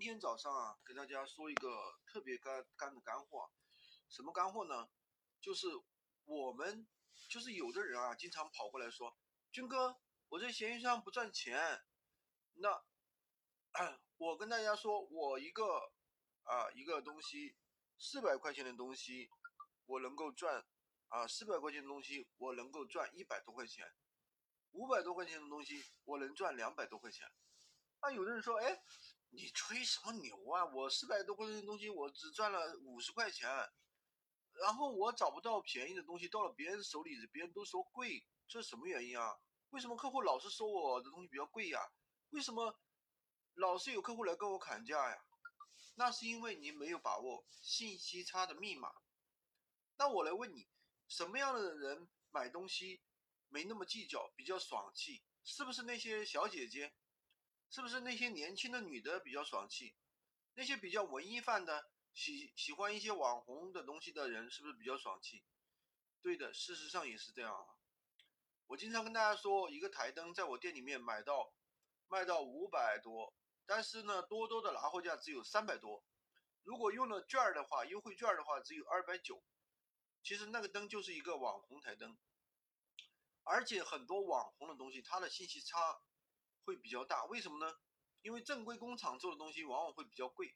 [0.00, 3.52] 今天早上啊，给大家说一个特别干干的干货，
[4.08, 4.88] 什么干货呢？
[5.42, 5.66] 就是
[6.24, 6.88] 我们
[7.28, 9.14] 就是有的人啊，经常跑过来说，
[9.52, 10.00] 军哥，
[10.30, 11.84] 我在闲鱼上不赚钱。
[12.54, 12.82] 那
[14.16, 15.92] 我跟大家说，我一个
[16.44, 17.54] 啊一个东西，
[17.98, 19.28] 四百块钱的东西，
[19.84, 20.64] 我能够赚
[21.08, 23.94] 啊四百块钱的东西，我能够赚一百多块钱，
[24.70, 27.30] 五百多块钱的东西，我能赚两百多块钱。
[27.98, 28.82] 啊，有的人说，哎。
[29.30, 30.64] 你吹什么牛啊！
[30.66, 33.48] 我四百多块钱的东西，我只赚了五十块钱，
[34.60, 39.38] 然后我找不到便宜的东西，到了别人手里，别人都说贵，这是什么原因啊？
[39.70, 41.78] 为什么客户老是说我的东西比较贵呀？
[42.30, 42.78] 为什么
[43.54, 45.24] 老是有客户来跟我砍价呀？
[45.94, 48.90] 那是因为你没有把握信息差的密码。
[49.96, 50.68] 那我来问你，
[51.08, 53.02] 什么样的人买东西
[53.48, 55.22] 没那么计较，比较爽气？
[55.44, 56.92] 是不是那些小姐姐？
[57.70, 59.94] 是不是那些年轻的女的比较爽气？
[60.54, 65.44] 那些比较文艺范的，喜喜欢一些网红的东西的人，是不是比较爽气？
[66.20, 67.64] 对的，事实上也是这样啊。
[68.66, 71.54] 我经常跟大家说，一个台灯在我店里面买到
[72.08, 73.32] 卖到五百多，
[73.64, 76.04] 但是呢，多多的拿货价只有三百多。
[76.64, 79.44] 如果用了券儿的话，优惠券儿的话只有二百九。
[80.24, 82.18] 其实那个灯就是一个网红台灯，
[83.44, 86.02] 而且很多网红的东西，它的信息差。
[86.70, 87.74] 会比较大，为什么呢？
[88.22, 90.54] 因为正规工厂做的东西往往会比较贵，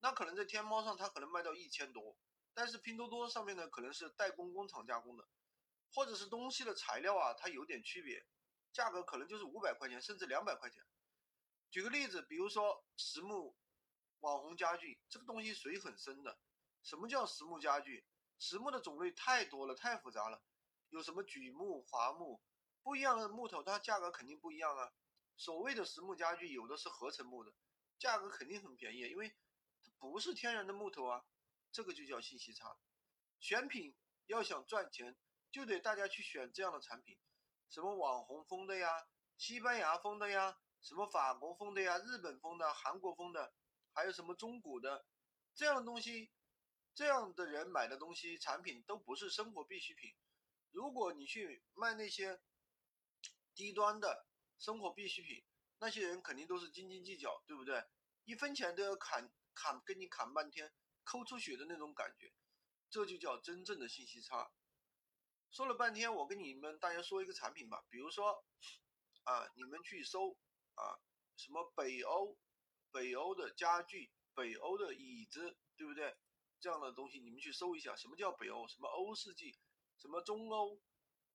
[0.00, 2.16] 那可能在天猫上它可能卖到一千多，
[2.54, 5.28] 但是拼多多上面呢可能是代工工厂加工的，
[5.92, 8.24] 或者是东西的材料啊它有点区别，
[8.72, 10.82] 价格可能就是五百块钱甚至两百块钱。
[11.70, 13.58] 举个例子，比如说实木
[14.20, 16.38] 网红家具，这个东西水很深的。
[16.82, 18.06] 什么叫实木家具？
[18.38, 20.42] 实木的种类太多了，太复杂了，
[20.88, 22.40] 有什么榉木、华木，
[22.82, 24.92] 不一样的木头它价格肯定不一样啊。
[25.36, 27.52] 所谓的实木家具，有的是合成木的，
[27.98, 29.34] 价格肯定很便宜，因为
[29.82, 31.24] 它不是天然的木头啊，
[31.72, 32.76] 这个就叫信息差。
[33.40, 35.16] 选品要想赚钱，
[35.50, 37.18] 就得大家去选这样的产品，
[37.68, 38.88] 什么网红风的呀，
[39.36, 43.52] 西班牙风的呀，什么法国风的呀，日本风的，韩国风的，
[43.92, 45.06] 还有什么中古的，
[45.54, 46.30] 这样的东西，
[46.94, 50.14] 这样的人买的东西产品都不是生活必需品。
[50.70, 52.40] 如果你去卖那些
[53.54, 54.26] 低端的，
[54.62, 55.44] 生活必需品，
[55.80, 57.84] 那些人肯定都是斤斤计较，对不对？
[58.22, 62.32] 一分钱都要砍砍，跟你砍半天，抠出血的那种感觉，
[62.88, 64.52] 这就叫真正的信息差。
[65.50, 68.44] 说了半天，我跟你们大家说一个产品吧，比如说
[69.24, 70.38] 啊，你们去搜
[70.76, 71.02] 啊，
[71.36, 72.38] 什么北欧、
[72.92, 76.16] 北欧的家具、北欧的椅子，对不对？
[76.60, 78.68] 这样的东西你们去搜一下，什么叫北欧？
[78.68, 79.58] 什么欧世纪？
[79.98, 80.80] 什么中欧？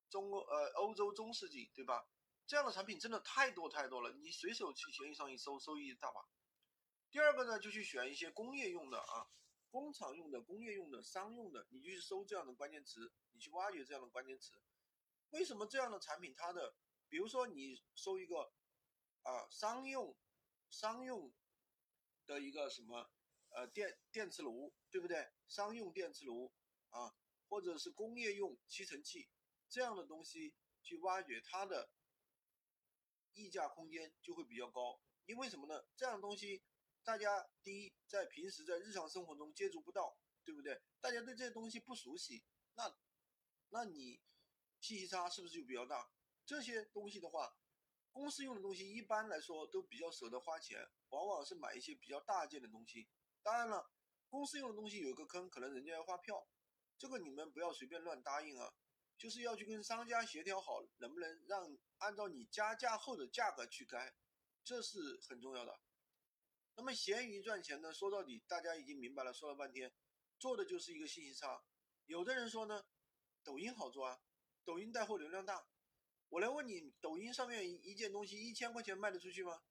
[0.10, 2.08] 中欧呃，欧洲中世纪，对吧？
[2.48, 6.26] 这样的产品真的太多太多了，你随手去闲鱼上一搜，搜一大把。
[7.12, 9.28] 第二个呢，就去选一些工业用的啊，
[9.70, 14.64] 工厂用的、工业用的、商用的，你就去搜这样的关键词，你去挖掘这样的关键词。
[15.32, 16.74] 为什么这样的产品它的，
[17.10, 18.54] 比如说你搜一个
[19.24, 20.18] 啊商用
[20.70, 21.34] 商用
[22.26, 23.12] 的一个什么
[23.50, 25.30] 呃电电磁炉，对不对？
[25.50, 26.54] 商用电磁炉
[26.92, 27.14] 啊，
[27.50, 29.30] 或者是工业用吸尘器
[29.68, 31.90] 这样的东西，去挖掘它的。
[33.38, 35.86] 溢价空间就会比较高，因为什么呢？
[35.96, 36.64] 这样的东西，
[37.04, 40.82] 大家第一在平时在日常生活中接触不到，对不对？
[41.00, 42.44] 大家对这些东西不熟悉，
[42.74, 42.98] 那，
[43.70, 44.20] 那你
[44.82, 46.12] 信息差是不是就比较大？
[46.46, 47.56] 这些东西的话，
[48.12, 53.08] 公司用的东西一般来说都比较舍得花钱，往往是买一些比较大件的东西。
[53.44, 53.92] 当然了，
[54.30, 56.48] 公司用的东西有个坑，可能人家要发票，
[56.98, 58.74] 这个你们不要随便乱答应啊。
[59.18, 64.14] 就是要去跟商家协调好，能不能让按照你加价后的价格去开，
[64.64, 65.80] 这是很重要的。
[66.76, 67.92] 那么闲鱼赚钱呢？
[67.92, 69.92] 说到底，大家已经明白了，说了半天，
[70.38, 71.64] 做的就是一个信息差。
[72.06, 72.86] 有的人说呢，
[73.44, 74.22] 抖音好做啊，
[74.64, 75.68] 抖音带货流量大。
[76.30, 79.64] 我来问你，抖音上面一件东西一千块钱卖得出去吗？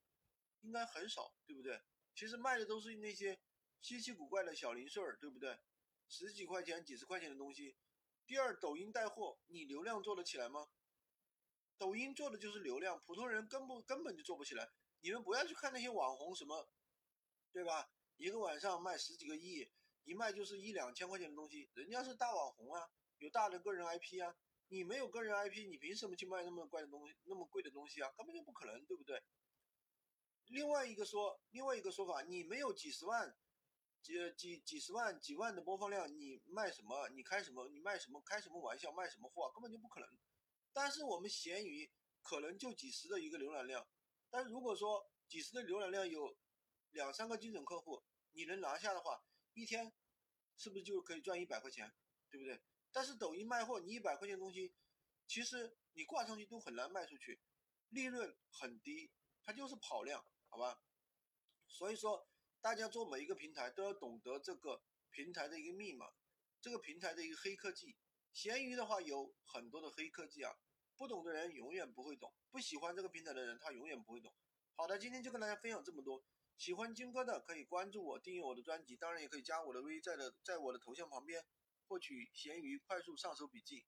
[0.62, 1.80] 应该很少，对不对？
[2.14, 3.38] 其实卖的都是那些
[3.80, 5.56] 稀奇古怪的小零碎儿，对不对？
[6.08, 7.76] 十几块钱、几十块钱的东西。
[8.26, 10.68] 第二，抖音带货，你流量做得起来吗？
[11.78, 14.68] 抖音做的就是流量，普通人根本根本就做不起来。
[15.00, 16.68] 你们不要去看那些网红什么，
[17.52, 17.88] 对吧？
[18.16, 19.70] 一个晚上卖十几个亿，
[20.02, 24.36] 一卖就是一两千块钱的东西，人家是大网红啊，有大的个人 IP 啊。
[24.68, 27.16] 你没有个人 IP，你凭什么去卖那么贵的东西？
[27.22, 29.22] 那么贵的东西啊，根本就不可能，对不对？
[30.46, 33.38] 另外一个说，另外一个说法，你没有几十万。
[34.06, 37.08] 几几几十万、几万的播放量，你卖什么？
[37.08, 37.68] 你开什么？
[37.70, 38.20] 你卖什么？
[38.20, 38.92] 开什么玩笑？
[38.92, 39.50] 卖什么货？
[39.52, 40.08] 根本就不可能。
[40.72, 41.90] 但是我们闲鱼
[42.22, 43.84] 可能就几十的一个浏览量，
[44.30, 46.38] 但如果说几十的浏览量有
[46.92, 48.00] 两三个精准客户，
[48.30, 49.20] 你能拿下的话，
[49.54, 49.92] 一天
[50.56, 51.92] 是不是就可以赚一百块钱，
[52.30, 52.62] 对不对？
[52.92, 54.72] 但是抖音卖货，你一百块钱东西，
[55.26, 57.40] 其实你挂上去都很难卖出去，
[57.88, 59.10] 利润很低，
[59.42, 60.80] 它就是跑量，好吧？
[61.66, 62.28] 所以说，
[62.60, 66.06] 大家做每一个平台都要懂得这个平台的一个密码，
[66.60, 67.96] 这个平台的一个黑科技。
[68.32, 70.52] 闲鱼的话有很多的黑科技啊，
[70.96, 74.34] 不懂的人永远不会懂，不喜欢这个平台的人他永远不会懂。
[74.74, 76.22] 好的，今天就跟大家分享这么多。
[76.58, 81.44] 喜欢军哥的可以关注我，订阅我的专辑，当然也可以加我的微，在的在我的头像旁边
[81.86, 83.86] 获取闲鱼快速上手笔记。